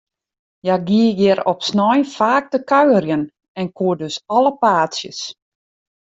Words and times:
Hja 0.65 0.75
gie 0.87 1.09
hjir 1.17 1.39
op 1.51 1.59
snein 1.69 2.03
faak 2.15 2.45
te 2.51 2.59
kuierjen, 2.69 3.23
en 3.59 3.67
koe 3.77 3.93
dus 4.01 4.15
alle 4.37 4.53
paadsjes. 4.61 5.19